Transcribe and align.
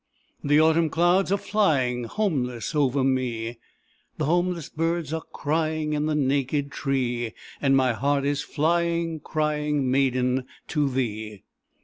The 0.43 0.59
autumn 0.59 0.89
clouds 0.89 1.31
are 1.31 1.37
flying 1.37 2.05
Homeless 2.05 2.73
over 2.73 3.03
me; 3.03 3.59
The 4.17 4.25
homeless 4.25 4.67
birds 4.67 5.13
are 5.13 5.21
crying 5.31 5.93
In 5.93 6.07
the 6.07 6.15
naked 6.15 6.71
tree; 6.71 7.35
And 7.61 7.77
my 7.77 7.93
heart 7.93 8.25
is 8.25 8.41
flying, 8.41 9.19
crying, 9.19 9.91
Maiden, 9.91 10.47
to 10.69 10.89
thee. 10.89 11.43